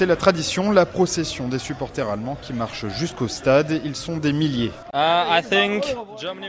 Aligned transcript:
c'est 0.00 0.06
la 0.06 0.16
tradition, 0.16 0.72
la 0.72 0.86
procession 0.86 1.48
des 1.48 1.58
supporters 1.58 2.08
allemands 2.08 2.38
qui 2.40 2.54
marchent 2.54 2.88
jusqu'au 2.88 3.28
stade. 3.28 3.82
Ils 3.84 3.94
sont 3.94 4.16
des 4.16 4.32
milliers. 4.32 4.72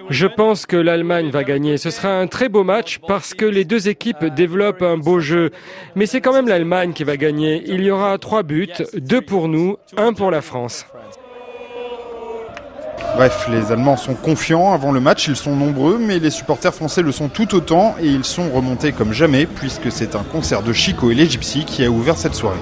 Je 0.10 0.26
pense 0.26 0.66
que 0.66 0.78
l'Allemagne 0.78 1.32
va 1.32 1.44
gagner. 1.44 1.76
Ce 1.76 1.90
sera 1.90 2.18
un 2.18 2.28
très 2.28 2.48
beau 2.48 2.64
match 2.64 3.00
parce 3.06 3.34
que 3.34 3.44
les 3.44 3.66
deux 3.66 3.90
équipes 3.90 4.24
développent 4.24 4.84
un 4.84 4.96
beau 4.96 5.20
jeu. 5.20 5.52
Mais 5.96 6.06
c'est 6.06 6.22
quand 6.22 6.32
même 6.32 6.48
l'Allemagne 6.48 6.94
qui 6.94 7.04
va 7.04 7.18
gagner. 7.18 7.62
Il 7.66 7.84
y 7.84 7.92
aura 7.92 8.18
trois 8.20 8.44
buts, 8.44 8.70
deux 8.96 9.20
pour 9.20 9.50
nous, 9.50 9.76
un 9.98 10.14
pour 10.14 10.32
la 10.32 10.40
France. 10.42 10.86
Bref, 13.18 13.50
les 13.52 13.74
Allemands 13.74 13.98
sont 13.98 14.14
confiants 14.14 14.72
avant 14.72 14.94
le 14.94 15.02
match, 15.02 15.28
ils 15.28 15.36
sont 15.36 15.58
nombreux, 15.58 15.98
mais 15.98 16.20
les 16.20 16.30
supporters 16.30 16.74
français 16.74 17.02
le 17.02 17.12
sont 17.12 17.28
tout 17.28 17.54
autant 17.54 17.96
et 18.00 18.08
ils 18.08 18.24
sont 18.24 18.50
remontés 18.50 18.94
comme 18.94 19.12
jamais 19.12 19.46
puisque 19.46 19.92
c'est 19.92 20.16
un 20.16 20.24
concert 20.24 20.64
de 20.64 20.72
Chico 20.72 21.12
et 21.12 21.16
les 21.16 21.30
Gypsy 21.30 21.66
qui 21.66 21.84
a 21.84 21.90
ouvert 21.90 22.16
cette 22.16 22.36
soirée. 22.36 22.58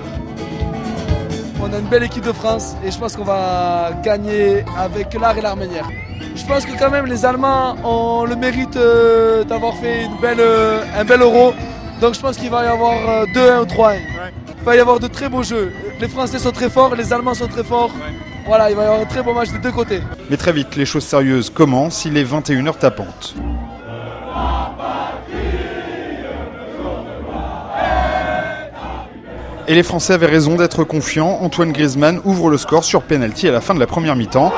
On 1.61 1.73
a 1.73 1.79
une 1.79 1.87
belle 1.87 2.03
équipe 2.03 2.23
de 2.23 2.31
France 2.31 2.75
et 2.85 2.91
je 2.91 2.97
pense 2.97 3.15
qu'on 3.15 3.25
va 3.25 3.91
gagner 4.03 4.63
avec 4.77 5.13
l'art 5.13 5.37
et 5.37 5.41
l'art 5.41 5.57
manière. 5.57 5.89
Je 6.35 6.45
pense 6.45 6.65
que 6.65 6.77
quand 6.77 6.89
même 6.89 7.05
les 7.05 7.25
Allemands 7.25 7.75
ont 7.83 8.25
le 8.25 8.35
mérite 8.35 8.77
euh, 8.77 9.43
d'avoir 9.43 9.75
fait 9.75 10.05
une 10.05 10.15
belle, 10.21 10.39
euh, 10.39 10.81
un 10.97 11.03
bel 11.03 11.21
euro. 11.21 11.53
Donc 11.99 12.13
je 12.15 12.19
pense 12.21 12.37
qu'il 12.37 12.49
va 12.49 12.63
y 12.63 12.67
avoir 12.67 13.25
2-1 13.25 13.37
euh, 13.37 13.61
ou 13.63 13.65
3-1. 13.65 13.97
Il 14.59 14.63
va 14.63 14.75
y 14.75 14.79
avoir 14.79 14.99
de 14.99 15.07
très 15.07 15.27
beaux 15.27 15.43
jeux. 15.43 15.73
Les 15.99 16.07
Français 16.07 16.39
sont 16.39 16.51
très 16.51 16.69
forts, 16.69 16.95
les 16.95 17.11
Allemands 17.11 17.33
sont 17.33 17.47
très 17.47 17.63
forts. 17.63 17.91
Voilà, 18.45 18.69
il 18.69 18.75
va 18.75 18.83
y 18.83 18.85
avoir 18.85 19.01
un 19.01 19.05
très 19.05 19.21
beau 19.21 19.33
match 19.33 19.51
des 19.51 19.59
deux 19.59 19.71
côtés. 19.71 20.01
Mais 20.29 20.37
très 20.37 20.53
vite, 20.53 20.75
les 20.77 20.85
choses 20.85 21.03
sérieuses 21.03 21.49
commencent, 21.49 22.05
il 22.05 22.17
est 22.17 22.23
21h 22.23 22.77
tapante. 22.77 23.35
Et 29.69 29.75
les 29.75 29.83
Français 29.83 30.13
avaient 30.13 30.25
raison 30.25 30.55
d'être 30.55 30.83
confiants. 30.83 31.37
Antoine 31.41 31.71
Griezmann 31.71 32.21
ouvre 32.25 32.49
le 32.49 32.57
score 32.57 32.83
sur 32.83 33.03
penalty 33.03 33.47
à 33.47 33.51
la 33.51 33.61
fin 33.61 33.75
de 33.75 33.79
la 33.79 33.85
première 33.85 34.15
mi-temps. 34.15 34.51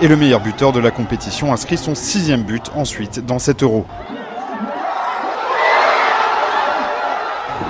Et 0.00 0.06
le 0.06 0.14
meilleur 0.14 0.38
buteur 0.38 0.70
de 0.70 0.78
la 0.78 0.92
compétition 0.92 1.52
inscrit 1.52 1.76
son 1.76 1.96
sixième 1.96 2.44
but 2.44 2.70
ensuite 2.76 3.26
dans 3.26 3.40
cet 3.40 3.64
euro. 3.64 3.84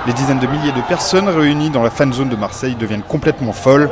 Les 0.07 0.13
dizaines 0.13 0.41
de 0.41 0.47
milliers 0.47 0.73
de 0.73 0.83
personnes 0.83 1.31
réunies 1.31 1.71
dans 1.71 1.83
la 1.83 1.89
fan 1.89 2.13
zone 2.13 2.29
de 2.29 2.37
Marseille 2.37 2.75
deviennent 2.75 3.01
complètement 3.01 3.55
folles. 3.55 3.89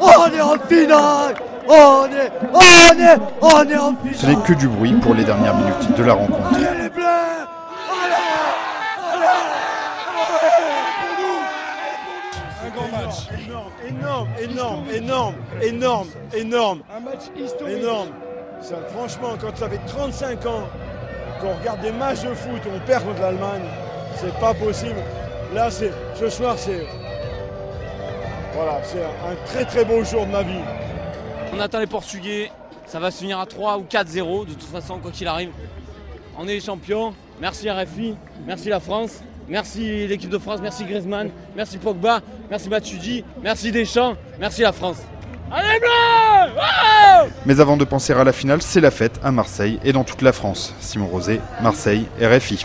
On 0.00 0.26
est 0.32 0.40
en 0.40 0.54
finale 0.68 1.34
on 1.66 2.06
est, 2.06 2.30
on 2.52 3.00
est, 3.00 3.18
on 3.40 3.68
est 3.68 3.76
en 3.76 3.96
finale 3.96 4.14
Ce 4.14 4.26
n'est 4.26 4.36
que 4.36 4.52
du 4.52 4.68
bruit 4.68 4.92
pour 4.92 5.14
les 5.14 5.24
dernières 5.24 5.56
minutes 5.56 5.96
de 5.96 6.04
la 6.04 6.12
rencontre. 6.12 6.60
Énorme, 13.86 14.28
énorme, 14.40 14.84
énorme, 14.90 15.34
énorme, 15.62 16.08
énorme. 16.34 16.82
Un 16.94 17.00
match 17.00 17.22
historique. 17.36 17.78
Énorme. 17.78 18.08
Ça, 18.60 18.76
franchement, 18.94 19.34
quand 19.40 19.56
ça 19.56 19.68
fait 19.68 19.80
35 19.86 20.46
ans 20.46 20.68
qu'on 21.40 21.54
regarde 21.54 21.80
des 21.80 21.92
matchs 21.92 22.22
de 22.22 22.34
foot 22.34 22.62
où 22.66 22.70
on 22.74 22.86
perd 22.86 23.04
contre 23.04 23.20
l'Allemagne, 23.20 23.64
c'est 24.16 24.34
pas 24.38 24.54
possible. 24.54 25.00
Là, 25.54 25.70
c'est 25.70 25.92
ce 26.14 26.28
soir, 26.28 26.56
c'est 26.58 26.86
voilà, 28.54 28.80
c'est 28.84 29.02
un 29.02 29.34
très 29.46 29.64
très 29.64 29.84
beau 29.84 30.04
jour 30.04 30.26
de 30.26 30.30
ma 30.30 30.42
vie. 30.42 30.62
On 31.52 31.60
attend 31.60 31.80
les 31.80 31.86
Portugais, 31.86 32.50
ça 32.86 33.00
va 33.00 33.10
se 33.10 33.18
finir 33.18 33.38
à 33.38 33.46
3 33.46 33.78
ou 33.78 33.82
4-0 33.82 34.46
de 34.46 34.52
toute 34.52 34.62
façon 34.62 34.98
quoi 34.98 35.10
qu'il 35.10 35.26
arrive. 35.26 35.50
On 36.38 36.44
est 36.46 36.54
les 36.54 36.60
champions. 36.60 37.14
Merci 37.40 37.68
RFI, 37.68 38.14
merci 38.46 38.68
la 38.68 38.78
France, 38.78 39.22
merci 39.48 40.06
l'équipe 40.06 40.30
de 40.30 40.38
France, 40.38 40.60
merci 40.62 40.84
Griezmann, 40.84 41.30
merci 41.56 41.78
Pogba, 41.78 42.20
merci 42.50 42.68
Matuidi, 42.68 43.24
merci 43.42 43.72
Deschamps, 43.72 44.16
merci 44.38 44.62
la 44.62 44.72
France. 44.72 44.98
Allez 45.50 45.78
Bleus 45.78 47.30
Mais 47.46 47.60
avant 47.60 47.76
de 47.76 47.84
penser 47.84 48.12
à 48.12 48.24
la 48.24 48.32
finale, 48.32 48.62
c'est 48.62 48.80
la 48.80 48.90
fête 48.90 49.20
à 49.22 49.30
Marseille 49.30 49.78
et 49.84 49.92
dans 49.92 50.04
toute 50.04 50.22
la 50.22 50.32
France. 50.32 50.74
Simon 50.80 51.06
Rosé, 51.06 51.40
Marseille, 51.62 52.06
RFI. 52.20 52.64